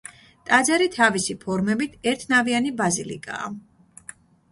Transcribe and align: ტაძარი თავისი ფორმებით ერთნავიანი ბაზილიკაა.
ტაძარი 0.51 0.85
თავისი 0.95 1.35
ფორმებით 1.43 2.09
ერთნავიანი 2.13 2.73
ბაზილიკაა. 2.81 3.53